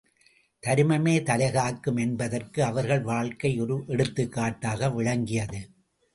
தருமமே 0.63 1.13
தலை 1.23 1.51
காக்கும் 1.51 1.97
என்பதற்கு 1.97 2.63
அவர்கள் 2.63 3.01
வாழ்க்கை 3.01 3.59
ஒரு 3.59 3.83
எடுத்துக்காட்டாக 3.87 4.89
விளங்கியது. 4.89 5.61